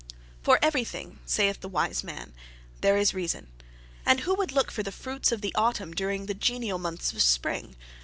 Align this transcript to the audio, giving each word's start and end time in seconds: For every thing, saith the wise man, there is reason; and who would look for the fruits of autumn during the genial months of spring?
For 0.41 0.57
every 0.63 0.83
thing, 0.83 1.19
saith 1.27 1.59
the 1.59 1.67
wise 1.69 2.03
man, 2.03 2.33
there 2.81 2.97
is 2.97 3.13
reason; 3.13 3.51
and 4.03 4.21
who 4.21 4.33
would 4.33 4.51
look 4.51 4.71
for 4.71 4.81
the 4.81 4.91
fruits 4.91 5.31
of 5.31 5.45
autumn 5.53 5.93
during 5.93 6.25
the 6.25 6.33
genial 6.33 6.79
months 6.79 7.13
of 7.13 7.21
spring? 7.21 7.75